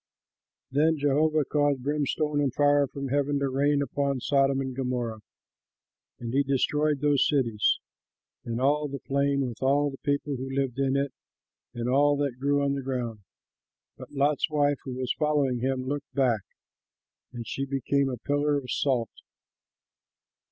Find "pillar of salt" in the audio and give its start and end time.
18.17-19.11